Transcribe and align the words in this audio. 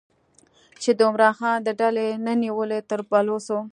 چې 0.81 0.89
د 0.97 0.99
عمران 1.09 1.33
خان 1.37 1.57
د 1.63 1.69
ډلې 1.79 2.07
نه 2.25 2.33
نیولې 2.43 2.79
تر 2.89 2.99
بلوڅو 3.09 3.59